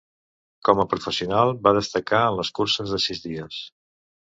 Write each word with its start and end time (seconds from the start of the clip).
Com 0.69 0.79
a 0.83 0.85
professional 0.93 1.53
va 1.67 1.75
destacar 1.79 2.23
en 2.31 2.41
les 2.41 2.53
curses 2.61 2.97
de 2.97 3.03
sis 3.07 3.25
dies. 3.29 3.63